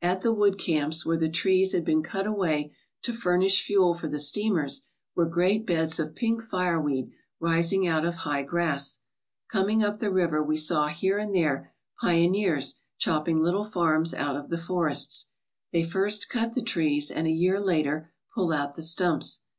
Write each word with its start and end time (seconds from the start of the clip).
At 0.00 0.22
the 0.22 0.32
wood 0.32 0.58
camps, 0.58 1.04
where 1.04 1.18
the 1.18 1.28
trees 1.28 1.72
had 1.72 1.84
been 1.84 2.02
cut 2.02 2.26
away 2.26 2.74
to 3.02 3.12
furnish 3.12 3.62
fuel 3.62 3.92
for 3.92 4.08
the 4.08 4.18
steamers, 4.18 4.86
were 5.14 5.26
great 5.28 5.66
beds 5.66 6.00
of 6.00 6.14
pink 6.14 6.40
fireweed 6.42 7.10
rising 7.40 7.86
out 7.86 8.06
of 8.06 8.14
high 8.14 8.42
grass. 8.42 9.00
Coming 9.52 9.82
up 9.84 9.98
the 9.98 10.10
river 10.10 10.42
we 10.42 10.56
saw 10.56 10.86
here 10.88 11.18
and 11.18 11.34
there 11.34 11.74
pioneers 12.00 12.76
chopping 12.96 13.42
little 13.42 13.64
farms 13.64 14.14
out 14.14 14.34
of 14.36 14.48
the 14.48 14.56
forests. 14.56 15.28
They 15.72 15.82
first 15.82 16.30
cut 16.30 16.54
the 16.54 16.62
trees 16.62 17.10
and 17.10 17.26
a 17.26 17.30
year 17.30 17.60
later 17.60 18.10
pull 18.34 18.52
out 18.52 18.76
the 18.76 18.82
stumps. 18.82 19.42